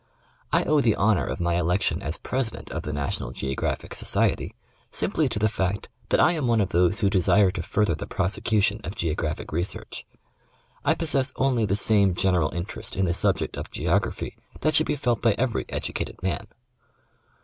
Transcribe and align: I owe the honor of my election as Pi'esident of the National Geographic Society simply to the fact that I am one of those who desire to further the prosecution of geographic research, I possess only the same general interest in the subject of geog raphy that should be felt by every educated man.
I 0.51 0.63
owe 0.63 0.81
the 0.81 0.95
honor 0.95 1.27
of 1.27 1.39
my 1.39 1.53
election 1.57 2.01
as 2.01 2.17
Pi'esident 2.17 2.71
of 2.71 2.81
the 2.81 2.91
National 2.91 3.29
Geographic 3.31 3.93
Society 3.93 4.55
simply 4.91 5.29
to 5.29 5.37
the 5.37 5.47
fact 5.47 5.89
that 6.09 6.19
I 6.19 6.31
am 6.31 6.47
one 6.47 6.59
of 6.59 6.69
those 6.69 6.99
who 7.01 7.09
desire 7.11 7.51
to 7.51 7.61
further 7.61 7.93
the 7.93 8.07
prosecution 8.07 8.81
of 8.83 8.95
geographic 8.95 9.51
research, 9.51 10.07
I 10.83 10.95
possess 10.95 11.33
only 11.35 11.65
the 11.67 11.75
same 11.75 12.15
general 12.15 12.49
interest 12.51 12.95
in 12.95 13.05
the 13.05 13.13
subject 13.13 13.55
of 13.55 13.69
geog 13.69 14.01
raphy 14.01 14.37
that 14.61 14.73
should 14.73 14.87
be 14.87 14.95
felt 14.95 15.21
by 15.21 15.33
every 15.37 15.65
educated 15.69 16.23
man. 16.23 16.47